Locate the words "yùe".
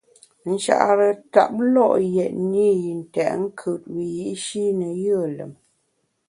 5.03-5.27